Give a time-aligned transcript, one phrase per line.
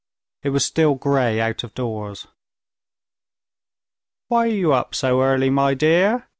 [0.41, 2.25] It was still gray out of doors.
[4.29, 6.27] "Why are you up so early, my dear?"